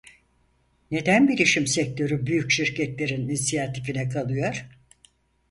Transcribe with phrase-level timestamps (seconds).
[0.91, 4.65] Neden bilişim sektörü büyük şirketlerin inisiyatifine kalıyor?